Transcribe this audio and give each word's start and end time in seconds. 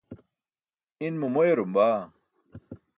Inmo 1.07 1.27
moyarum 1.33 1.71
baa. 1.75 2.01